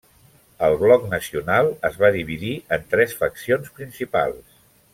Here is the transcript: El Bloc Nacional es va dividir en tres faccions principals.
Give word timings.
El 0.67 0.77
Bloc 0.83 1.03
Nacional 1.11 1.69
es 1.91 1.99
va 2.05 2.11
dividir 2.17 2.55
en 2.79 2.89
tres 2.95 3.15
faccions 3.21 3.69
principals. 3.79 4.61